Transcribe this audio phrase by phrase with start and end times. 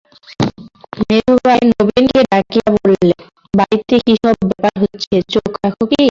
[0.99, 3.15] মেজো ভাই নবীনকে ডাকিয়ে বললে,
[3.53, 5.97] বাড়িতে কী-সব ব্যাপার হচ্ছে চোখ রাখ কি?